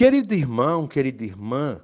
Querido 0.00 0.32
irmão, 0.32 0.88
querida 0.88 1.22
irmã, 1.24 1.78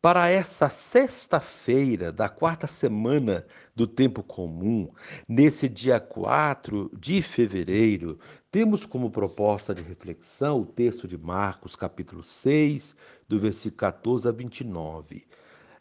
para 0.00 0.28
esta 0.28 0.70
sexta-feira 0.70 2.12
da 2.12 2.28
quarta 2.28 2.68
semana 2.68 3.44
do 3.74 3.88
tempo 3.88 4.22
comum, 4.22 4.88
nesse 5.28 5.68
dia 5.68 5.98
4 5.98 6.88
de 6.96 7.20
fevereiro, 7.22 8.20
temos 8.52 8.86
como 8.86 9.10
proposta 9.10 9.74
de 9.74 9.82
reflexão 9.82 10.60
o 10.60 10.64
texto 10.64 11.08
de 11.08 11.18
Marcos, 11.18 11.74
capítulo 11.74 12.22
6, 12.22 12.94
do 13.28 13.40
versículo 13.40 13.78
14 13.78 14.28
a 14.28 14.30
29. 14.30 15.26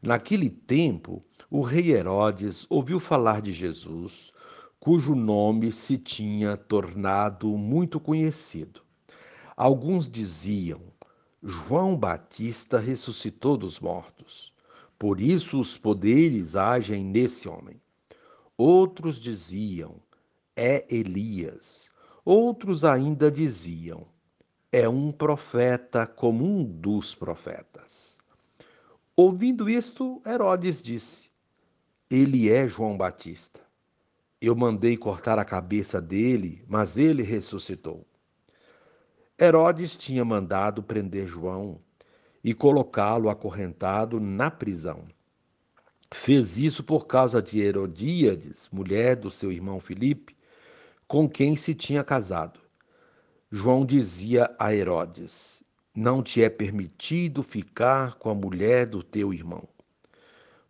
Naquele 0.02 0.50
tempo, 0.50 1.24
o 1.52 1.62
rei 1.62 1.92
Herodes 1.92 2.66
ouviu 2.68 3.00
falar 3.00 3.44
de 3.44 3.54
Jesus, 3.54 4.34
cujo 4.80 5.14
nome 5.14 5.72
se 5.72 6.00
tinha 6.00 6.58
tornado 6.58 7.48
muito 7.56 8.00
conhecido. 8.00 8.82
Alguns 9.56 10.10
diziam: 10.10 10.95
João 11.48 11.96
Batista 11.96 12.80
ressuscitou 12.80 13.56
dos 13.56 13.80
mortos. 13.80 14.52
Por 14.98 15.22
isso 15.22 15.60
os 15.60 15.78
poderes 15.78 16.56
agem 16.56 17.06
nesse 17.06 17.48
homem. 17.48 17.80
Outros 18.58 19.20
diziam: 19.20 20.02
é 20.56 20.88
Elias. 20.90 21.92
Outros 22.26 22.84
ainda 22.84 23.30
diziam: 23.30 24.08
é 24.72 24.90
um 24.90 25.12
profeta 25.12 26.08
como 26.08 26.44
um 26.44 26.64
dos 26.64 27.14
profetas. 27.14 28.18
Ouvindo 29.16 29.70
isto, 29.70 30.20
Herodes 30.26 30.82
disse: 30.82 31.30
Ele 32.10 32.50
é 32.50 32.68
João 32.68 32.98
Batista. 32.98 33.62
Eu 34.42 34.56
mandei 34.56 34.98
cortar 34.98 35.38
a 35.38 35.46
cabeça 35.46 36.02
dele, 36.02 36.66
mas 36.68 36.98
ele 36.98 37.22
ressuscitou. 37.22 38.04
Herodes 39.38 39.98
tinha 39.98 40.24
mandado 40.24 40.82
prender 40.82 41.28
João 41.28 41.82
e 42.42 42.54
colocá-lo 42.54 43.30
acorrentado 43.30 44.18
na 44.18 44.50
prisão. 44.50 45.06
Fez 46.14 46.58
isso 46.58 46.82
por 46.86 47.06
causa 47.06 47.42
de 47.42 47.60
Herodíades, 47.60 48.70
mulher 48.72 49.18
do 49.18 49.30
seu 49.30 49.52
irmão 49.52 49.78
Filipe, 49.78 50.38
com 51.06 51.28
quem 51.28 51.54
se 51.58 51.76
tinha 51.76 52.02
casado. 52.02 52.62
João 53.52 53.86
dizia 53.86 54.56
a 54.58 54.74
Herodes: 54.74 55.62
Não 55.94 56.24
te 56.24 56.42
é 56.42 56.50
permitido 56.50 57.44
ficar 57.44 58.16
com 58.16 58.30
a 58.30 58.36
mulher 58.36 58.86
do 58.86 59.04
teu 59.04 59.34
irmão. 59.34 59.68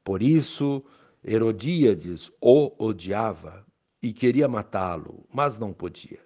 Por 0.04 0.24
isso, 0.24 0.84
Herodíades 1.24 2.32
o 2.42 2.74
odiava 2.84 3.64
e 4.02 4.12
queria 4.12 4.48
matá-lo, 4.48 5.24
mas 5.32 5.60
não 5.60 5.72
podia. 5.72 6.26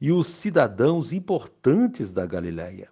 e 0.00 0.10
os 0.10 0.28
cidadãos 0.28 1.12
importantes 1.12 2.12
da 2.12 2.24
Galiléia. 2.24 2.90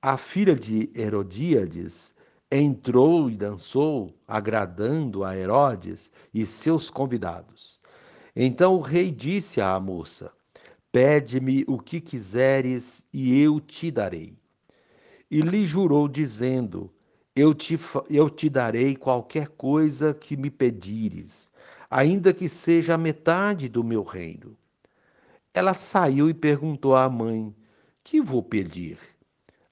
A 0.00 0.16
filha 0.16 0.54
de 0.54 0.90
Herodíades 0.94 2.14
entrou 2.50 3.30
e 3.30 3.36
dançou, 3.36 4.14
agradando 4.26 5.24
a 5.24 5.36
Herodes 5.36 6.10
e 6.32 6.44
seus 6.46 6.90
convidados. 6.90 7.80
Então 8.34 8.74
o 8.74 8.80
rei 8.80 9.10
disse 9.10 9.60
à 9.60 9.78
moça: 9.78 10.32
Pede-me 10.90 11.64
o 11.68 11.78
que 11.78 12.00
quiseres 12.00 13.04
e 13.12 13.40
eu 13.40 13.60
te 13.60 13.90
darei. 13.90 14.36
E 15.30 15.40
lhe 15.40 15.66
jurou, 15.66 16.08
dizendo: 16.08 16.90
eu 17.38 17.54
te, 17.54 17.78
eu 18.10 18.28
te 18.28 18.50
darei 18.50 18.96
qualquer 18.96 19.46
coisa 19.50 20.12
que 20.12 20.36
me 20.36 20.50
pedires, 20.50 21.48
ainda 21.88 22.34
que 22.34 22.48
seja 22.48 22.94
a 22.94 22.98
metade 22.98 23.68
do 23.68 23.84
meu 23.84 24.02
reino. 24.02 24.56
Ela 25.54 25.74
saiu 25.74 26.28
e 26.28 26.34
perguntou 26.34 26.94
à 26.94 27.08
mãe: 27.08 27.54
Que 28.04 28.20
vou 28.20 28.42
pedir? 28.42 28.98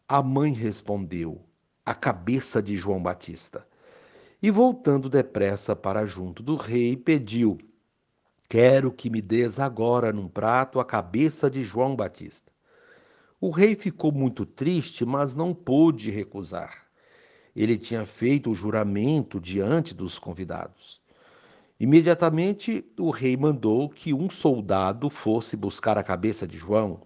A 0.09 0.23
mãe 0.23 0.53
respondeu: 0.53 1.45
A 1.85 1.95
cabeça 1.95 2.63
de 2.63 2.77
João 2.77 3.03
Batista. 3.03 3.67
E 4.43 4.51
voltando 4.51 5.09
depressa 5.09 5.75
para 5.75 6.07
junto 6.07 6.43
do 6.43 6.57
rei, 6.57 6.97
pediu: 6.97 7.59
Quero 8.49 8.93
que 8.93 9.11
me 9.11 9.21
des 9.21 9.59
agora 9.59 10.13
num 10.13 10.29
prato 10.29 10.79
a 10.79 10.85
cabeça 10.85 11.51
de 11.51 11.63
João 11.63 11.97
Batista. 11.97 12.53
O 13.41 13.51
rei 13.51 13.75
ficou 13.75 14.11
muito 14.13 14.47
triste, 14.47 15.05
mas 15.05 15.35
não 15.35 15.53
pôde 15.53 16.11
recusar. 16.11 16.87
Ele 17.55 17.77
tinha 17.77 18.07
feito 18.07 18.51
o 18.51 18.55
juramento 18.55 19.41
diante 19.41 19.95
dos 19.95 20.19
convidados. 20.19 21.01
Imediatamente 21.79 22.85
o 22.99 23.11
rei 23.11 23.37
mandou 23.37 23.89
que 23.91 24.15
um 24.15 24.31
soldado 24.31 25.11
fosse 25.11 25.57
buscar 25.57 25.99
a 25.99 26.03
cabeça 26.03 26.47
de 26.47 26.57
João. 26.57 27.03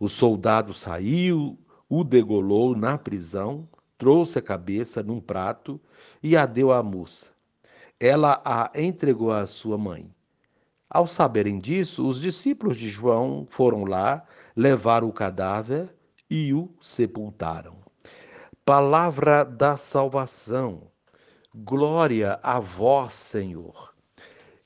O 0.00 0.08
soldado 0.08 0.74
saiu, 0.74 1.56
o 1.88 2.02
degolou 2.02 2.76
na 2.76 2.98
prisão, 2.98 3.68
trouxe 3.96 4.38
a 4.38 4.42
cabeça 4.42 5.02
num 5.02 5.20
prato 5.20 5.80
e 6.20 6.36
a 6.36 6.44
deu 6.44 6.72
à 6.72 6.82
moça. 6.82 7.30
Ela 8.00 8.42
a 8.44 8.70
entregou 8.74 9.32
à 9.32 9.46
sua 9.46 9.78
mãe. 9.78 10.10
Ao 10.90 11.06
saberem 11.06 11.58
disso, 11.58 12.06
os 12.06 12.20
discípulos 12.20 12.76
de 12.76 12.88
João 12.88 13.46
foram 13.48 13.84
lá, 13.84 14.24
levaram 14.56 15.08
o 15.08 15.12
cadáver 15.12 15.94
e 16.28 16.52
o 16.52 16.68
sepultaram. 16.80 17.76
Palavra 18.64 19.44
da 19.44 19.76
salvação. 19.76 20.93
Glória 21.56 22.40
a 22.42 22.58
vós, 22.58 23.14
Senhor. 23.14 23.94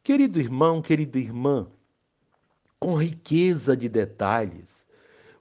Querido 0.02 0.40
irmão, 0.40 0.80
querida 0.80 1.18
irmã, 1.18 1.66
com 2.80 2.94
riqueza 2.94 3.76
de 3.76 3.90
detalhes, 3.90 4.86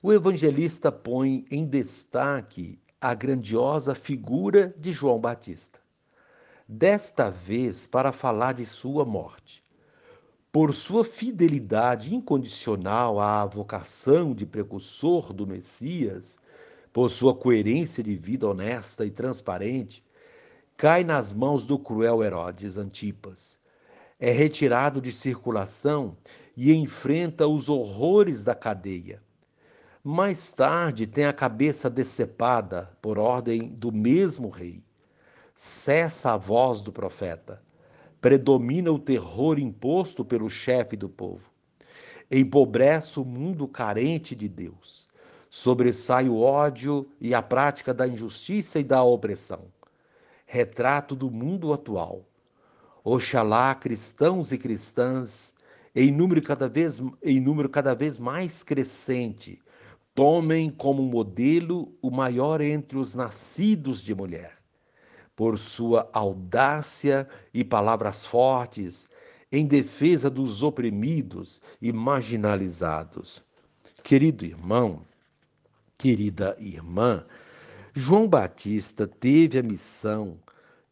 o 0.04 0.12
evangelista 0.12 0.92
põe 0.92 1.46
em 1.50 1.66
destaque 1.66 2.78
a 3.00 3.14
grandiosa 3.14 3.96
figura 3.96 4.76
de 4.78 4.92
João 4.92 5.22
Batista. 5.22 5.80
Desta 6.68 7.30
vez, 7.30 7.88
para 7.88 8.12
falar 8.12 8.52
de 8.52 8.66
sua 8.66 9.06
morte. 9.06 9.64
Por 10.52 10.74
sua 10.74 11.06
fidelidade 11.06 12.14
incondicional 12.14 13.22
à 13.22 13.46
vocação 13.46 14.34
de 14.34 14.46
precursor 14.46 15.32
do 15.32 15.48
Messias, 15.48 16.38
por 16.92 17.10
sua 17.10 17.34
coerência 17.34 18.04
de 18.04 18.18
vida 18.18 18.46
honesta 18.50 19.06
e 19.06 19.10
transparente, 19.10 20.06
cai 20.78 21.04
nas 21.04 21.34
mãos 21.34 21.66
do 21.66 21.80
cruel 21.80 22.24
Herodes 22.24 22.78
Antipas. 22.78 23.60
É 24.20 24.30
retirado 24.30 25.02
de 25.02 25.12
circulação 25.12 26.16
e 26.56 26.72
enfrenta 26.72 27.48
os 27.48 27.68
horrores 27.68 28.44
da 28.44 28.54
cadeia. 28.54 29.20
Mais 30.04 30.54
tarde 30.54 31.08
tem 31.08 31.26
a 31.26 31.34
cabeça 31.34 31.90
decepada 31.90 32.96
por 33.02 33.18
ordem 33.18 33.70
do 33.70 33.92
mesmo 33.92 34.50
rei. 34.50 34.84
Cessa 35.56 36.34
a 36.34 36.38
voz 36.38 36.82
do 36.82 36.92
profeta. 36.92 37.64
Predomina 38.22 38.92
o 38.92 39.00
terror 39.00 39.58
imposto 39.58 40.24
pelo 40.24 40.48
chefe 40.48 40.96
do 40.96 41.10
povo. 41.10 41.50
Empobrece 42.30 43.20
o 43.20 43.26
mundo 43.26 43.68
carente 43.68 44.36
de 44.36 44.48
Deus. 44.48 45.08
Sobressai 45.50 46.30
o 46.30 46.40
ódio 46.40 47.10
e 47.20 47.34
a 47.34 47.42
prática 47.42 47.96
da 47.96 48.08
injustiça 48.08 48.80
e 48.80 48.84
da 48.84 49.02
opressão 49.02 49.76
retrato 50.48 51.14
do 51.16 51.30
mundo 51.30 51.74
atual. 51.74 52.26
Oxalá 53.04 53.76
cristãos 53.76 54.52
e 54.52 54.58
cristãs, 54.58 55.54
em 55.94 56.12
número 56.12 56.42
cada 56.42 56.68
vez, 56.68 57.02
em 57.22 57.40
número 57.40 57.70
cada 57.70 57.94
vez 57.94 58.18
mais 58.18 58.64
crescente, 58.64 59.62
tomem 60.16 60.70
como 60.70 61.04
modelo 61.04 61.94
o 62.02 62.10
maior 62.10 62.62
entre 62.62 62.98
os 62.98 63.14
nascidos 63.14 64.02
de 64.02 64.16
mulher, 64.16 64.58
por 65.36 65.58
sua 65.58 66.10
audácia 66.14 67.28
e 67.54 67.64
palavras 67.64 68.26
fortes 68.26 69.08
em 69.52 69.66
defesa 69.66 70.30
dos 70.30 70.64
oprimidos 70.64 71.62
e 71.82 71.94
marginalizados. 71.94 73.44
Querido 74.04 74.46
irmão, 74.46 75.02
querida 75.98 76.56
irmã, 76.60 77.26
João 78.00 78.28
Batista 78.28 79.08
teve 79.08 79.58
a 79.58 79.64
missão 79.64 80.38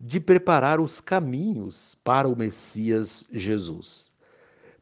de 0.01 0.19
preparar 0.19 0.79
os 0.79 0.99
caminhos 0.99 1.95
para 2.03 2.27
o 2.27 2.35
Messias 2.35 3.27
Jesus. 3.31 4.09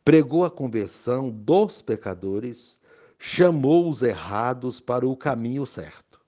Pregou 0.06 0.46
a 0.46 0.50
conversão 0.50 1.30
dos 1.30 1.82
pecadores, 1.82 2.80
chamou 3.20 3.90
os 3.90 4.02
errados 4.02 4.80
para 4.80 5.06
o 5.06 5.18
caminho 5.18 5.66
certo. 5.66 6.22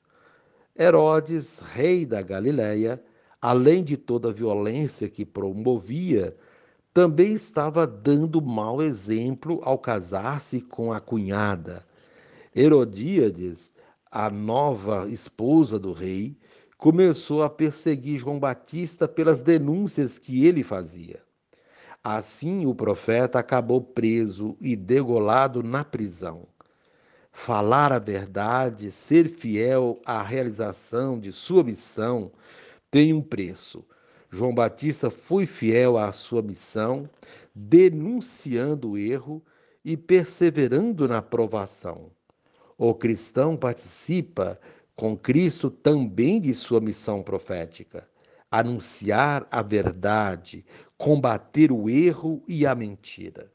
Herodes, 0.78 1.60
rei 1.60 2.06
da 2.06 2.22
Galiléia, 2.22 3.02
além 3.42 3.82
de 3.82 3.96
toda 3.96 4.28
a 4.28 4.34
violência 4.34 5.08
que 5.08 5.24
promovia, 5.24 6.36
também 6.94 7.32
estava 7.32 7.88
dando 7.88 8.42
mau 8.42 8.82
exemplo 8.82 9.62
ao 9.64 9.78
casar-se 9.78 10.60
com 10.60 10.92
a 10.92 11.00
cunhada. 11.00 11.86
Herodíades, 12.54 13.72
a 14.16 14.30
nova 14.30 15.10
esposa 15.10 15.78
do 15.78 15.92
rei, 15.92 16.38
começou 16.78 17.44
a 17.44 17.50
perseguir 17.50 18.18
João 18.18 18.40
Batista 18.40 19.10
pelas 19.10 19.42
denúncias 19.42 20.18
que 20.18 20.46
ele 20.46 20.64
fazia. 20.64 21.22
Assim, 22.02 22.66
o 22.66 22.74
profeta 22.74 23.40
acabou 23.40 23.82
preso 23.82 24.56
e 24.62 24.74
degolado 24.74 25.62
na 25.62 25.84
prisão. 25.84 26.48
Falar 27.30 27.92
a 27.92 28.00
verdade, 28.00 28.90
ser 28.90 29.28
fiel 29.28 30.00
à 30.06 30.24
realização 30.24 31.20
de 31.20 31.34
sua 31.34 31.62
missão, 31.62 32.32
tem 32.90 33.12
um 33.12 33.22
preço. 33.22 33.84
João 34.32 34.56
Batista 34.56 35.12
foi 35.12 35.46
fiel 35.46 35.98
à 35.98 36.14
sua 36.14 36.42
missão, 36.42 37.10
denunciando 37.54 38.92
o 38.92 38.98
erro 38.98 39.44
e 39.84 39.98
perseverando 39.98 41.06
na 41.06 41.22
provação. 41.22 42.12
O 42.78 42.94
cristão 42.94 43.56
participa 43.56 44.60
com 44.96 45.16
Cristo 45.16 45.70
também 45.70 46.42
de 46.42 46.54
sua 46.54 46.82
missão 46.82 47.24
profética: 47.24 48.08
anunciar 48.52 49.48
a 49.50 49.62
verdade, 49.62 50.66
combater 50.98 51.72
o 51.72 51.90
erro 51.90 52.44
e 52.48 52.66
a 52.66 52.76
mentira. 52.76 53.52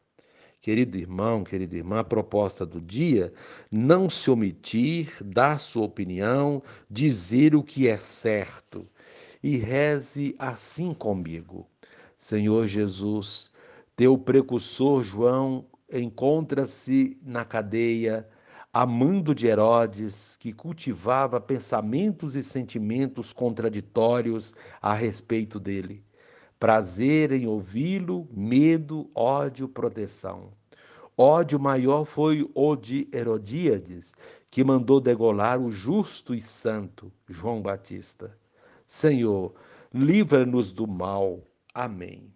Querido 0.60 0.98
irmão, 0.98 1.42
querida 1.42 1.76
irmã, 1.76 2.00
a 2.00 2.04
proposta 2.04 2.66
do 2.66 2.80
dia, 2.80 3.32
não 3.70 4.10
se 4.10 4.30
omitir, 4.30 5.16
dar 5.24 5.58
sua 5.58 5.84
opinião, 5.84 6.62
dizer 6.90 7.54
o 7.54 7.62
que 7.62 7.88
é 7.88 7.96
certo. 7.98 8.86
E 9.42 9.56
reze 9.56 10.34
assim 10.38 10.92
comigo. 10.92 11.66
Senhor 12.18 12.66
Jesus, 12.66 13.50
teu 13.96 14.18
precursor 14.18 15.02
João 15.02 15.64
encontra-se 15.90 17.16
na 17.22 17.42
cadeia, 17.42 18.28
amando 18.72 19.34
de 19.34 19.46
Herodes, 19.46 20.36
que 20.36 20.52
cultivava 20.52 21.40
pensamentos 21.40 22.36
e 22.36 22.42
sentimentos 22.42 23.32
contraditórios 23.32 24.54
a 24.80 24.94
respeito 24.94 25.58
dele. 25.58 26.04
Prazer 26.58 27.32
em 27.32 27.46
ouvi-lo, 27.46 28.28
medo, 28.30 29.10
ódio, 29.14 29.68
proteção. 29.68 30.52
Ódio 31.16 31.58
maior 31.58 32.04
foi 32.04 32.48
o 32.54 32.76
de 32.76 33.08
Herodíades, 33.12 34.14
que 34.50 34.64
mandou 34.64 35.00
degolar 35.00 35.60
o 35.60 35.70
justo 35.70 36.34
e 36.34 36.40
santo 36.40 37.12
João 37.28 37.60
Batista. 37.60 38.36
Senhor, 38.86 39.54
livra-nos 39.92 40.70
do 40.70 40.86
mal. 40.86 41.40
Amém. 41.74 42.32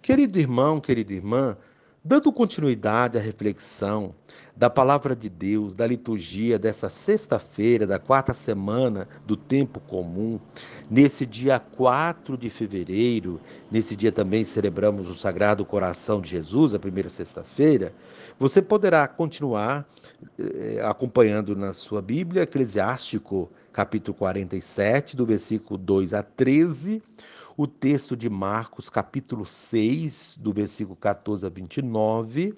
Querido 0.00 0.38
irmão, 0.38 0.80
querida 0.80 1.12
irmã, 1.12 1.56
Dando 2.04 2.32
continuidade 2.32 3.16
à 3.16 3.20
reflexão 3.20 4.12
da 4.56 4.68
palavra 4.68 5.14
de 5.14 5.28
Deus, 5.30 5.72
da 5.72 5.86
liturgia 5.86 6.58
dessa 6.58 6.88
sexta-feira, 6.88 7.86
da 7.86 7.96
quarta 7.96 8.34
semana 8.34 9.06
do 9.24 9.36
tempo 9.36 9.78
comum, 9.78 10.40
nesse 10.90 11.24
dia 11.24 11.60
4 11.60 12.36
de 12.36 12.50
fevereiro, 12.50 13.40
nesse 13.70 13.94
dia 13.94 14.10
também 14.10 14.44
celebramos 14.44 15.08
o 15.08 15.14
Sagrado 15.14 15.64
Coração 15.64 16.20
de 16.20 16.30
Jesus, 16.30 16.74
a 16.74 16.78
primeira 16.80 17.08
sexta-feira, 17.08 17.94
você 18.36 18.60
poderá 18.60 19.06
continuar 19.06 19.88
eh, 20.36 20.80
acompanhando 20.82 21.54
na 21.54 21.72
sua 21.72 22.02
Bíblia, 22.02 22.42
Eclesiástico, 22.42 23.48
capítulo 23.72 24.16
47, 24.18 25.16
do 25.16 25.24
versículo 25.24 25.78
2 25.78 26.14
a 26.14 26.22
13 26.24 27.00
o 27.56 27.66
texto 27.66 28.16
de 28.16 28.30
Marcos, 28.30 28.88
capítulo 28.88 29.44
6, 29.44 30.38
do 30.40 30.52
versículo 30.52 30.96
14 30.96 31.44
a 31.44 31.48
29, 31.48 32.54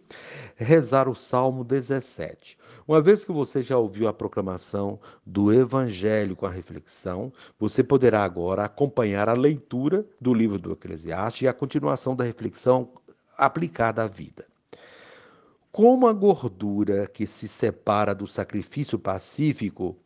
rezar 0.55 1.09
o 1.09 1.15
Salmo 1.15 1.65
17. 1.65 2.57
Uma 2.87 3.01
vez 3.01 3.25
que 3.25 3.33
você 3.33 3.63
já 3.63 3.77
ouviu 3.77 4.09
a 4.09 4.13
proclamação 4.13 5.01
do 5.25 5.53
Evangelho 5.53 6.37
com 6.37 6.47
a 6.47 6.51
reflexão, 6.51 7.33
você 7.59 7.83
poderá 7.83 8.23
agora 8.23 8.65
acompanhar 8.65 9.29
a 9.29 9.35
leitura 9.35 10.07
do 10.21 10.33
livro 10.33 10.59
do 10.59 10.73
Eclesiastes 10.73 11.43
e 11.43 11.49
a 11.49 11.53
continuação 11.53 12.15
da 12.15 12.25
reflexão 12.25 12.89
aplicada 13.37 14.03
à 14.03 14.07
vida. 14.07 14.47
Como 15.73 16.07
a 16.07 16.13
gordura 16.13 17.05
que 17.09 17.27
se 17.27 17.49
separa 17.49 18.15
do 18.15 18.29
sacrifício 18.29 18.97
pacífico, 18.97 19.97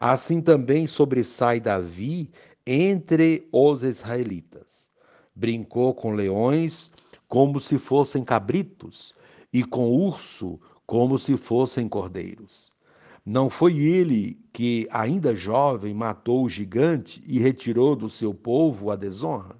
assim 0.00 0.40
também 0.40 0.86
sobressai 0.86 1.60
Davi 1.60 2.30
entre 2.70 3.48
os 3.50 3.82
israelitas. 3.82 4.90
Brincou 5.34 5.94
com 5.94 6.12
leões 6.12 6.90
como 7.26 7.58
se 7.60 7.78
fossem 7.78 8.22
cabritos 8.22 9.14
e 9.50 9.64
com 9.64 9.88
urso 9.90 10.60
como 10.84 11.18
se 11.18 11.38
fossem 11.38 11.88
cordeiros. 11.88 12.74
Não 13.24 13.48
foi 13.48 13.78
ele 13.78 14.38
que, 14.52 14.86
ainda 14.90 15.34
jovem, 15.34 15.94
matou 15.94 16.44
o 16.44 16.48
gigante 16.48 17.22
e 17.26 17.38
retirou 17.38 17.96
do 17.96 18.10
seu 18.10 18.34
povo 18.34 18.90
a 18.90 18.96
desonra? 18.96 19.56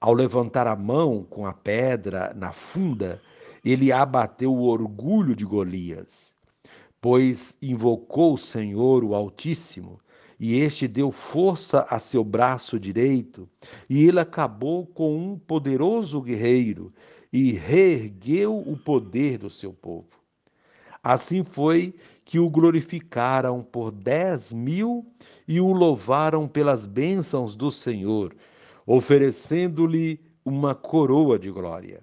Ao 0.00 0.12
levantar 0.12 0.68
a 0.68 0.76
mão 0.76 1.24
com 1.28 1.46
a 1.46 1.52
pedra 1.52 2.32
na 2.36 2.52
funda, 2.52 3.20
ele 3.64 3.90
abateu 3.90 4.54
o 4.54 4.64
orgulho 4.64 5.34
de 5.34 5.44
Golias, 5.44 6.33
pois 7.04 7.58
invocou 7.60 8.32
o 8.32 8.38
Senhor, 8.38 9.04
o 9.04 9.14
Altíssimo, 9.14 10.00
e 10.40 10.58
este 10.58 10.88
deu 10.88 11.12
força 11.12 11.86
a 11.90 11.98
seu 11.98 12.24
braço 12.24 12.80
direito, 12.80 13.46
e 13.90 14.06
ele 14.08 14.20
acabou 14.20 14.86
com 14.86 15.14
um 15.14 15.38
poderoso 15.38 16.18
guerreiro 16.22 16.90
e 17.30 17.52
reergueu 17.52 18.56
o 18.58 18.74
poder 18.74 19.36
do 19.36 19.50
seu 19.50 19.70
povo. 19.70 20.18
Assim 21.02 21.44
foi 21.44 21.94
que 22.24 22.38
o 22.38 22.48
glorificaram 22.48 23.62
por 23.62 23.92
dez 23.92 24.50
mil 24.50 25.04
e 25.46 25.60
o 25.60 25.74
louvaram 25.74 26.48
pelas 26.48 26.86
bênçãos 26.86 27.54
do 27.54 27.70
Senhor, 27.70 28.34
oferecendo-lhe 28.86 30.18
uma 30.42 30.74
coroa 30.74 31.38
de 31.38 31.50
glória. 31.50 32.02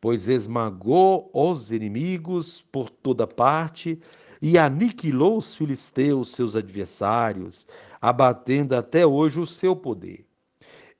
Pois 0.00 0.26
esmagou 0.26 1.30
os 1.32 1.70
inimigos 1.70 2.62
por 2.72 2.90
toda 2.90 3.28
parte 3.28 4.00
e 4.46 4.58
aniquilou 4.58 5.38
os 5.38 5.54
filisteus, 5.54 6.32
seus 6.32 6.54
adversários, 6.54 7.66
abatendo 7.98 8.76
até 8.76 9.06
hoje 9.06 9.40
o 9.40 9.46
seu 9.46 9.74
poder. 9.74 10.26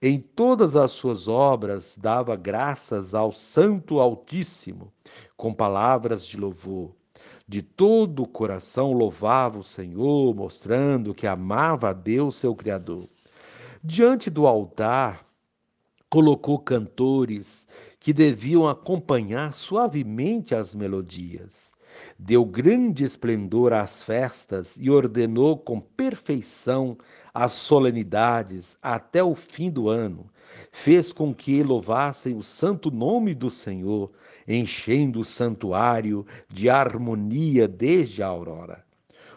Em 0.00 0.18
todas 0.18 0.74
as 0.76 0.92
suas 0.92 1.28
obras 1.28 1.98
dava 2.00 2.36
graças 2.36 3.12
ao 3.12 3.32
Santo 3.32 4.00
Altíssimo, 4.00 4.90
com 5.36 5.52
palavras 5.52 6.26
de 6.26 6.38
louvor. 6.38 6.96
De 7.46 7.60
todo 7.60 8.22
o 8.22 8.26
coração 8.26 8.94
louvava 8.94 9.58
o 9.58 9.62
Senhor, 9.62 10.34
mostrando 10.34 11.12
que 11.12 11.26
amava 11.26 11.90
a 11.90 11.92
Deus, 11.92 12.36
seu 12.36 12.56
Criador. 12.56 13.06
Diante 13.82 14.30
do 14.30 14.46
altar, 14.46 15.22
colocou 16.08 16.58
cantores 16.58 17.68
que 18.00 18.14
deviam 18.14 18.66
acompanhar 18.66 19.52
suavemente 19.52 20.54
as 20.54 20.74
melodias. 20.74 21.74
Deu 22.18 22.44
grande 22.44 23.04
esplendor 23.04 23.72
às 23.72 24.02
festas 24.02 24.76
e 24.78 24.90
ordenou 24.90 25.56
com 25.56 25.80
perfeição 25.80 26.96
as 27.32 27.52
solenidades 27.52 28.76
até 28.82 29.22
o 29.22 29.34
fim 29.34 29.70
do 29.70 29.88
ano. 29.88 30.30
Fez 30.70 31.12
com 31.12 31.34
que 31.34 31.62
louvassem 31.62 32.36
o 32.36 32.42
santo 32.42 32.90
nome 32.90 33.34
do 33.34 33.50
Senhor, 33.50 34.10
enchendo 34.46 35.20
o 35.20 35.24
santuário 35.24 36.26
de 36.48 36.70
harmonia 36.70 37.66
desde 37.66 38.22
a 38.22 38.26
aurora. 38.26 38.84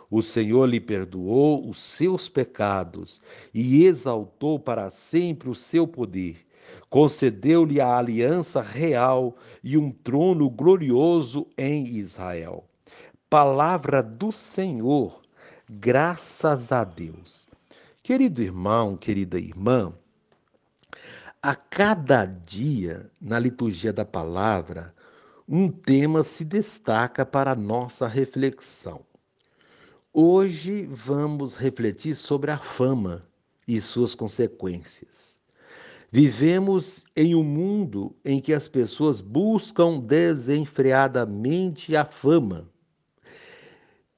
O 0.09 0.21
Senhor 0.21 0.65
lhe 0.67 0.79
perdoou 0.79 1.67
os 1.67 1.79
seus 1.79 2.29
pecados 2.29 3.21
e 3.53 3.83
exaltou 3.83 4.57
para 4.57 4.89
sempre 4.89 5.49
o 5.49 5.55
seu 5.55 5.85
poder 5.85 6.46
concedeu-lhe 6.89 7.81
a 7.81 7.97
aliança 7.97 8.61
real 8.61 9.35
e 9.63 9.77
um 9.77 9.91
trono 9.91 10.49
glorioso 10.49 11.47
em 11.57 11.85
Israel. 11.97 12.65
Palavra 13.29 14.01
do 14.01 14.31
Senhor, 14.31 15.21
graças 15.69 16.71
a 16.71 16.83
Deus. 16.83 17.45
Querido 18.01 18.41
irmão, 18.41 18.95
querida 18.95 19.37
irmã, 19.37 19.93
a 21.41 21.55
cada 21.55 22.25
dia 22.25 23.11
na 23.21 23.37
liturgia 23.37 23.91
da 23.91 24.05
palavra, 24.05 24.93
um 25.47 25.69
tema 25.69 26.23
se 26.23 26.43
destaca 26.43 27.25
para 27.25 27.51
a 27.51 27.55
nossa 27.55 28.07
reflexão. 28.07 29.01
Hoje 30.13 30.85
vamos 30.85 31.55
refletir 31.55 32.15
sobre 32.15 32.49
a 32.49 32.57
fama 32.57 33.23
e 33.67 33.79
suas 33.79 34.15
consequências. 34.15 35.36
Vivemos 36.19 37.05
em 37.15 37.35
um 37.35 37.43
mundo 37.43 38.15
em 38.25 38.39
que 38.39 38.51
as 38.51 38.67
pessoas 38.67 39.21
buscam 39.21 39.99
desenfreadamente 39.99 41.95
a 41.95 42.03
fama. 42.03 42.67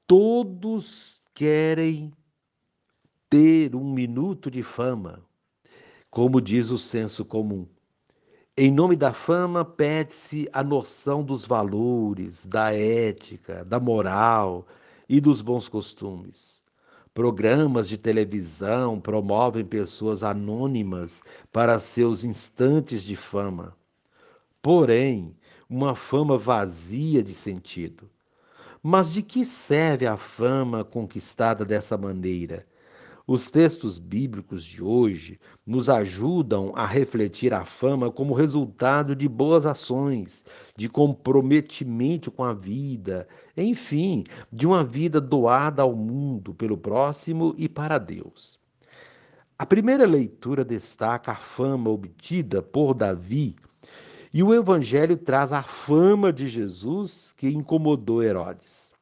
Todos 0.06 1.20
querem 1.34 2.10
ter 3.28 3.76
um 3.76 3.92
minuto 3.92 4.50
de 4.50 4.62
fama, 4.62 5.22
como 6.10 6.40
diz 6.40 6.70
o 6.70 6.78
senso 6.78 7.22
comum. 7.22 7.68
Em 8.56 8.72
nome 8.72 8.96
da 8.96 9.12
fama, 9.12 9.62
pede-se 9.62 10.48
a 10.54 10.64
noção 10.64 11.22
dos 11.22 11.44
valores, 11.44 12.46
da 12.46 12.72
ética, 12.72 13.62
da 13.62 13.78
moral 13.78 14.66
e 15.06 15.20
dos 15.20 15.42
bons 15.42 15.68
costumes. 15.68 16.59
Programas 17.12 17.88
de 17.88 17.98
televisão 17.98 19.00
promovem 19.00 19.64
pessoas 19.64 20.22
anônimas 20.22 21.22
para 21.52 21.78
seus 21.80 22.24
instantes 22.24 23.02
de 23.02 23.16
fama. 23.16 23.76
Porém, 24.62 25.36
uma 25.68 25.94
fama 25.96 26.38
vazia 26.38 27.22
de 27.22 27.34
sentido. 27.34 28.08
Mas 28.82 29.12
de 29.12 29.22
que 29.22 29.44
serve 29.44 30.06
a 30.06 30.16
fama 30.16 30.84
conquistada 30.84 31.64
dessa 31.64 31.98
maneira? 31.98 32.66
Os 33.32 33.48
textos 33.48 34.00
bíblicos 34.00 34.64
de 34.64 34.82
hoje 34.82 35.38
nos 35.64 35.88
ajudam 35.88 36.72
a 36.74 36.84
refletir 36.84 37.54
a 37.54 37.64
fama 37.64 38.10
como 38.10 38.34
resultado 38.34 39.14
de 39.14 39.28
boas 39.28 39.66
ações, 39.66 40.44
de 40.76 40.88
comprometimento 40.88 42.32
com 42.32 42.42
a 42.42 42.52
vida, 42.52 43.28
enfim, 43.56 44.24
de 44.52 44.66
uma 44.66 44.82
vida 44.82 45.20
doada 45.20 45.82
ao 45.82 45.94
mundo, 45.94 46.52
pelo 46.52 46.76
próximo 46.76 47.54
e 47.56 47.68
para 47.68 47.98
Deus. 47.98 48.58
A 49.56 49.64
primeira 49.64 50.06
leitura 50.06 50.64
destaca 50.64 51.30
a 51.30 51.36
fama 51.36 51.88
obtida 51.88 52.60
por 52.60 52.94
Davi 52.94 53.54
e 54.34 54.42
o 54.42 54.52
Evangelho 54.52 55.16
traz 55.16 55.52
a 55.52 55.62
fama 55.62 56.32
de 56.32 56.48
Jesus 56.48 57.32
que 57.36 57.46
incomodou 57.48 58.24
Herodes. 58.24 58.92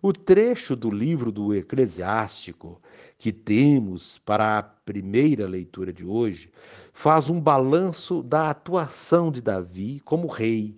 O 0.00 0.12
trecho 0.12 0.76
do 0.76 0.92
livro 0.92 1.32
do 1.32 1.52
Eclesiástico 1.52 2.80
que 3.18 3.32
temos 3.32 4.18
para 4.18 4.58
a 4.58 4.62
primeira 4.62 5.44
leitura 5.44 5.92
de 5.92 6.04
hoje 6.04 6.52
faz 6.92 7.28
um 7.28 7.40
balanço 7.40 8.22
da 8.22 8.48
atuação 8.48 9.32
de 9.32 9.42
Davi 9.42 10.00
como 10.04 10.28
rei 10.28 10.76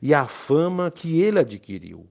e 0.00 0.14
a 0.14 0.26
fama 0.26 0.90
que 0.90 1.20
ele 1.20 1.38
adquiriu. 1.38 2.06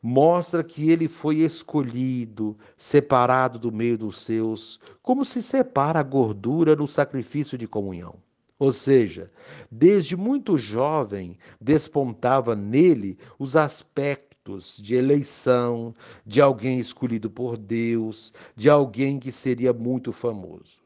Mostra 0.00 0.62
que 0.62 0.88
ele 0.92 1.08
foi 1.08 1.38
escolhido, 1.38 2.56
separado 2.76 3.58
do 3.58 3.72
meio 3.72 3.98
dos 3.98 4.22
seus, 4.22 4.78
como 5.02 5.24
se 5.24 5.42
separa 5.42 5.98
a 5.98 6.04
gordura 6.04 6.76
no 6.76 6.86
sacrifício 6.86 7.58
de 7.58 7.66
comunhão. 7.66 8.14
Ou 8.60 8.70
seja, 8.72 9.28
desde 9.68 10.16
muito 10.16 10.56
jovem 10.56 11.36
despontava 11.60 12.54
nele 12.54 13.18
os 13.40 13.56
aspectos 13.56 14.35
de 14.76 14.94
eleição, 14.94 15.92
de 16.24 16.40
alguém 16.40 16.78
escolhido 16.78 17.28
por 17.28 17.56
Deus, 17.56 18.32
de 18.54 18.70
alguém 18.70 19.18
que 19.18 19.32
seria 19.32 19.72
muito 19.72 20.12
famoso. 20.12 20.80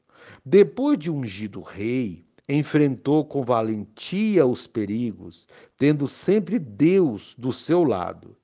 Depois 0.45 0.99
de 0.99 1.11
ungido 1.11 1.61
rei, 1.61 2.25
enfrentou 2.49 3.25
com 3.25 3.45
valentia 3.45 4.47
os 4.47 4.67
perigos, 4.67 5.47
tendo 5.77 6.09
sempre 6.09 6.59
Deus 6.59 7.35
do 7.39 7.53
seu 7.53 7.85
lado. 7.85 8.37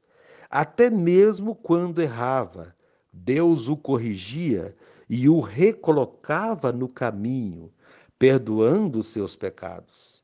Até 0.49 0.91
mesmo 0.91 1.55
quando 1.55 2.01
errava, 2.01 2.75
Deus 3.13 3.69
o 3.69 3.77
corrigia 3.77 4.77
e 5.09 5.29
o 5.29 5.41
recolocava 5.41 6.71
no 6.71 6.89
caminho, 6.89 7.73
perdoando 8.19 9.03
seus 9.03 9.35
pecados. 9.35 10.16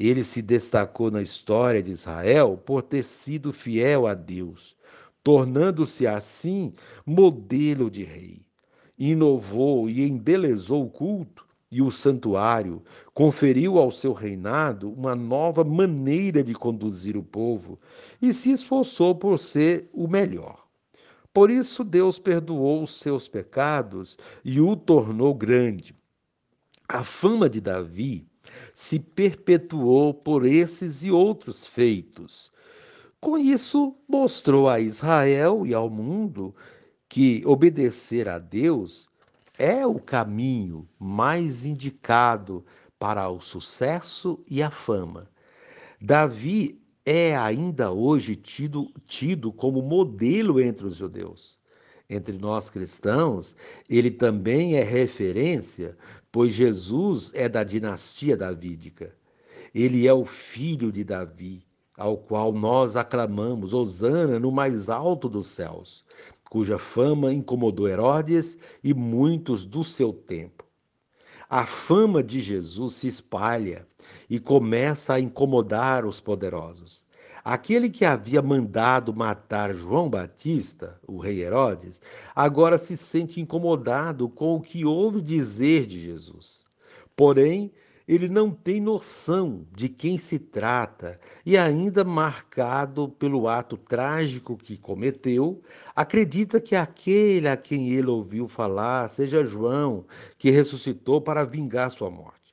Ele 0.00 0.24
se 0.24 0.40
destacou 0.40 1.10
na 1.10 1.20
história 1.20 1.82
de 1.82 1.92
Israel 1.92 2.56
por 2.56 2.80
ter 2.80 3.04
sido 3.04 3.52
fiel 3.52 4.06
a 4.06 4.14
Deus, 4.14 4.74
tornando-se 5.22 6.06
assim 6.06 6.72
modelo 7.04 7.90
de 7.90 8.02
rei. 8.02 8.40
Inovou 8.98 9.90
e 9.90 10.08
embelezou 10.08 10.86
o 10.86 10.90
culto 10.90 11.46
e 11.70 11.82
o 11.82 11.90
santuário, 11.90 12.82
conferiu 13.12 13.76
ao 13.76 13.92
seu 13.92 14.14
reinado 14.14 14.90
uma 14.90 15.14
nova 15.14 15.62
maneira 15.62 16.42
de 16.42 16.54
conduzir 16.54 17.14
o 17.14 17.22
povo 17.22 17.78
e 18.22 18.32
se 18.32 18.50
esforçou 18.50 19.14
por 19.14 19.38
ser 19.38 19.90
o 19.92 20.08
melhor. 20.08 20.66
Por 21.30 21.50
isso, 21.50 21.84
Deus 21.84 22.18
perdoou 22.18 22.82
os 22.82 22.98
seus 22.98 23.28
pecados 23.28 24.16
e 24.42 24.62
o 24.62 24.74
tornou 24.74 25.34
grande. 25.34 25.94
A 26.88 27.04
fama 27.04 27.50
de 27.50 27.60
Davi 27.60 28.29
se 28.74 28.98
perpetuou 28.98 30.14
por 30.14 30.44
esses 30.44 31.02
e 31.02 31.10
outros 31.10 31.66
feitos. 31.66 32.52
Com 33.20 33.36
isso, 33.36 33.94
mostrou 34.08 34.68
a 34.68 34.80
Israel 34.80 35.66
e 35.66 35.74
ao 35.74 35.90
mundo 35.90 36.54
que 37.08 37.42
obedecer 37.44 38.28
a 38.28 38.38
Deus 38.38 39.08
é 39.58 39.86
o 39.86 39.98
caminho 39.98 40.88
mais 40.98 41.66
indicado 41.66 42.64
para 42.98 43.28
o 43.28 43.40
sucesso 43.40 44.42
e 44.48 44.62
a 44.62 44.70
fama. 44.70 45.28
Davi 46.00 46.80
é 47.04 47.36
ainda 47.36 47.90
hoje 47.90 48.36
tido, 48.36 48.90
tido 49.06 49.52
como 49.52 49.82
modelo 49.82 50.60
entre 50.60 50.86
os 50.86 50.96
judeus 50.96 51.60
entre 52.10 52.36
nós 52.36 52.68
cristãos, 52.68 53.56
ele 53.88 54.10
também 54.10 54.74
é 54.74 54.82
referência, 54.82 55.96
pois 56.32 56.54
Jesus 56.54 57.30
é 57.34 57.48
da 57.48 57.64
dinastia 57.64 58.36
davídica. 58.36 59.14
Ele 59.74 60.06
é 60.06 60.12
o 60.12 60.24
filho 60.24 60.90
de 60.90 61.04
Davi, 61.04 61.64
ao 61.96 62.16
qual 62.16 62.52
nós 62.52 62.96
aclamamos 62.96 63.74
Hosana 63.74 64.38
no 64.38 64.50
mais 64.50 64.88
alto 64.88 65.28
dos 65.28 65.46
céus, 65.48 66.04
cuja 66.48 66.78
fama 66.78 67.32
incomodou 67.32 67.88
Herodes 67.88 68.58
e 68.82 68.94
muitos 68.94 69.64
do 69.64 69.84
seu 69.84 70.12
tempo. 70.12 70.64
A 71.48 71.66
fama 71.66 72.22
de 72.22 72.40
Jesus 72.40 72.94
se 72.94 73.08
espalha 73.08 73.86
e 74.28 74.38
começa 74.38 75.14
a 75.14 75.20
incomodar 75.20 76.06
os 76.06 76.20
poderosos. 76.20 77.04
Aquele 77.44 77.88
que 77.88 78.04
havia 78.04 78.42
mandado 78.42 79.14
matar 79.14 79.74
João 79.74 80.10
Batista, 80.10 81.00
o 81.06 81.18
rei 81.18 81.42
Herodes, 81.42 82.00
agora 82.34 82.76
se 82.76 82.96
sente 82.96 83.40
incomodado 83.40 84.28
com 84.28 84.56
o 84.56 84.60
que 84.60 84.84
ouve 84.84 85.22
dizer 85.22 85.86
de 85.86 85.98
Jesus. 85.98 86.64
Porém, 87.16 87.72
ele 88.10 88.28
não 88.28 88.50
tem 88.50 88.80
noção 88.80 89.64
de 89.72 89.88
quem 89.88 90.18
se 90.18 90.36
trata 90.36 91.20
e, 91.46 91.56
ainda 91.56 92.02
marcado 92.02 93.08
pelo 93.08 93.46
ato 93.46 93.76
trágico 93.76 94.56
que 94.56 94.76
cometeu, 94.76 95.62
acredita 95.94 96.60
que 96.60 96.74
aquele 96.74 97.46
a 97.46 97.56
quem 97.56 97.90
ele 97.90 98.08
ouviu 98.08 98.48
falar 98.48 99.08
seja 99.10 99.46
João, 99.46 100.04
que 100.36 100.50
ressuscitou 100.50 101.20
para 101.20 101.44
vingar 101.44 101.90
sua 101.92 102.10
morte. 102.10 102.52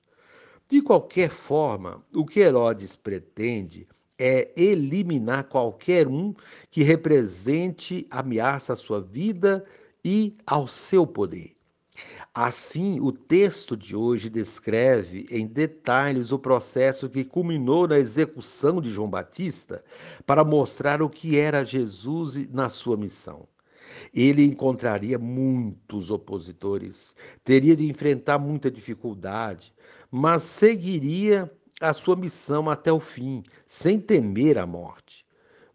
De 0.70 0.80
qualquer 0.80 1.32
forma, 1.32 2.06
o 2.14 2.24
que 2.24 2.40
Herodes 2.40 2.96
pretende 2.96 3.88
é 4.18 4.52
eliminar 4.56 5.46
qualquer 5.46 6.08
um 6.08 6.34
que 6.72 6.84
represente 6.84 8.08
ameaça 8.10 8.74
à 8.74 8.76
sua 8.76 9.00
vida 9.00 9.64
e 10.04 10.34
ao 10.46 10.68
seu 10.68 11.06
poder. 11.06 11.58
Assim, 12.34 13.00
o 13.00 13.12
texto 13.12 13.76
de 13.76 13.96
hoje 13.96 14.30
descreve 14.30 15.26
em 15.32 15.48
detalhes 15.48 16.32
o 16.32 16.38
processo 16.38 17.10
que 17.10 17.26
culminou 17.26 17.88
na 17.88 17.98
execução 17.98 18.80
de 18.80 18.92
João 18.92 19.10
Batista 19.10 19.84
para 20.26 20.44
mostrar 20.44 21.02
o 21.02 21.10
que 21.10 21.40
era 21.40 21.66
Jesus 21.66 22.48
na 22.52 22.70
sua 22.70 22.96
missão. 22.96 23.48
Ele 24.14 24.44
encontraria 24.44 25.18
muitos 25.18 26.12
opositores, 26.12 27.16
teria 27.44 27.76
de 27.76 27.90
enfrentar 27.90 28.38
muita 28.38 28.70
dificuldade, 28.70 29.74
mas 30.12 30.44
seguiria 30.44 31.52
a 31.80 31.94
sua 31.94 32.16
missão 32.16 32.70
até 32.70 32.92
o 32.92 33.00
fim, 33.00 33.44
sem 33.66 34.00
temer 34.00 34.58
a 34.58 34.66
morte. 34.66 35.26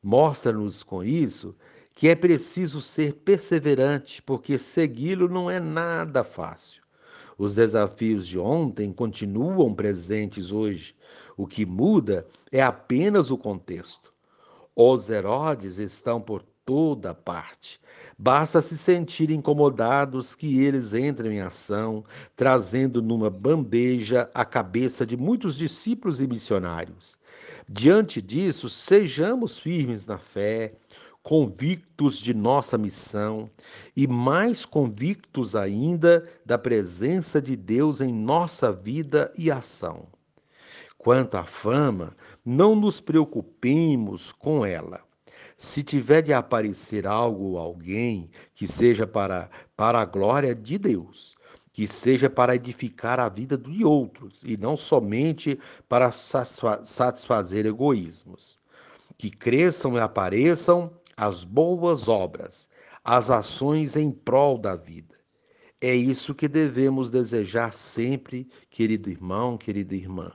Mostra-nos 0.03 0.83
com 0.83 1.03
isso 1.05 1.55
que 1.95 2.09
é 2.09 2.15
preciso 2.15 2.81
ser 2.81 3.15
perseverante, 3.15 4.23
porque 4.23 4.59
segui-lo 4.59 5.29
não 5.29 5.51
é 5.51 5.61
nada 5.61 6.25
fácil. 6.25 6.83
Os 7.39 7.55
desafios 7.55 8.27
de 8.27 8.39
ontem 8.39 8.93
continuam 8.93 9.75
presentes 9.75 10.53
hoje. 10.53 10.95
O 11.37 11.47
que 11.47 11.65
muda 11.65 12.27
é 12.51 12.63
apenas 12.63 13.31
o 13.31 13.39
contexto. 13.39 14.13
Os 14.75 15.11
Herodes 15.11 15.79
estão 15.79 16.21
por 16.21 16.43
toda 16.65 17.15
parte. 17.15 17.81
Basta 18.19 18.63
se 18.63 18.79
sentir 18.79 19.31
incomodados 19.31 20.35
que 20.35 20.61
eles 20.61 20.93
entrem 20.93 21.39
em 21.39 21.41
ação, 21.41 22.05
trazendo 22.37 23.03
numa 23.03 23.29
bandeja 23.29 24.31
a 24.33 24.45
cabeça 24.45 25.05
de 25.05 25.17
muitos 25.17 25.57
discípulos 25.57 26.21
e 26.21 26.27
missionários. 26.27 27.19
Diante 27.69 28.23
disso, 28.23 28.69
sejamos 28.69 29.59
firmes 29.59 30.07
na 30.07 30.19
fé, 30.19 30.75
convictos 31.23 32.19
de 32.19 32.35
nossa 32.35 32.77
missão 32.77 33.49
e 33.97 34.07
mais 34.07 34.65
convictos 34.65 35.55
ainda 35.55 36.29
da 36.45 36.59
presença 36.59 37.41
de 37.41 37.57
Deus 37.57 38.01
em 38.01 38.13
nossa 38.13 38.73
vida 38.73 39.33
e 39.39 39.51
ação. 39.51 40.07
Quanto 40.99 41.37
à 41.37 41.45
fama, 41.45 42.17
não 42.45 42.77
nos 42.77 43.01
preocupemos 43.01 44.31
com 44.33 44.65
ela 44.65 45.01
se 45.63 45.83
tiver 45.83 46.23
de 46.23 46.33
aparecer 46.33 47.07
algo 47.07 47.51
ou 47.51 47.59
alguém 47.59 48.29
que 48.53 48.67
seja 48.67 49.07
para, 49.07 49.49
para 49.77 50.01
a 50.01 50.05
glória 50.05 50.55
de 50.55 50.77
Deus 50.77 51.37
que 51.73 51.87
seja 51.87 52.29
para 52.29 52.55
edificar 52.55 53.19
a 53.19 53.29
vida 53.29 53.57
de 53.57 53.85
outros 53.85 54.43
e 54.45 54.57
não 54.57 54.77
somente 54.77 55.59
para 55.89 56.11
satisfazer 56.13 57.65
egoísmos. 57.65 58.59
Que 59.17 59.31
cresçam 59.31 59.97
e 59.97 60.01
apareçam 60.01 60.93
as 61.17 61.45
boas 61.45 62.09
obras, 62.09 62.69
as 63.03 63.31
ações 63.31 63.97
em 63.97 64.11
prol 64.11 64.59
da 64.59 64.77
vida. 64.77 65.15
É 65.81 65.95
isso 65.95 66.35
que 66.35 66.49
devemos 66.49 67.09
desejar 67.09 67.73
sempre, 67.73 68.49
querido 68.69 69.09
irmão, 69.09 69.57
querida 69.57 69.95
irmã. 69.95 70.33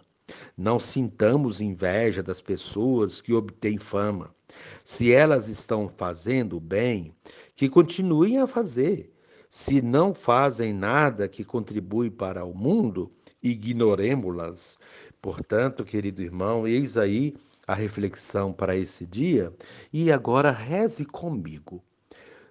Não 0.58 0.80
sintamos 0.80 1.62
inveja 1.62 2.22
das 2.22 2.42
pessoas 2.42 3.22
que 3.22 3.34
obtêm 3.34 3.78
fama. 3.78 4.36
Se 4.84 5.12
elas 5.12 5.48
estão 5.48 5.88
fazendo 5.88 6.60
bem, 6.60 7.14
que 7.56 7.70
continuem 7.70 8.40
a 8.40 8.48
fazer. 8.48 9.14
Se 9.50 9.82
não 9.82 10.14
fazem 10.14 10.74
nada 10.74 11.28
que 11.28 11.44
contribui 11.44 12.10
para 12.10 12.44
o 12.44 12.54
mundo, 12.54 13.12
ignoremos-las. 13.42 14.78
Portanto, 15.22 15.86
querido 15.86 16.22
irmão, 16.22 16.68
eis 16.68 16.98
aí 16.98 17.36
a 17.66 17.74
reflexão 17.74 18.54
para 18.54 18.76
esse 18.76 19.06
dia 19.06 19.54
e 19.92 20.12
agora 20.12 20.52
reze 20.52 21.06
comigo. 21.06 21.84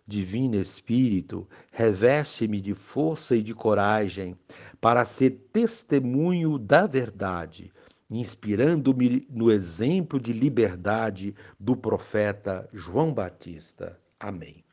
Divino 0.06 0.56
Espírito, 0.56 1.48
reveste-me 1.72 2.60
de 2.60 2.74
força 2.74 3.34
e 3.34 3.42
de 3.42 3.54
coragem 3.54 4.36
para 4.80 5.04
ser 5.04 5.48
testemunho 5.52 6.58
da 6.58 6.86
verdade, 6.86 7.72
inspirando-me 8.08 9.26
no 9.28 9.50
exemplo 9.50 10.20
de 10.20 10.32
liberdade 10.32 11.34
do 11.58 11.76
profeta 11.76 12.68
João 12.72 13.12
Batista. 13.12 13.98
Amém. 14.20 14.65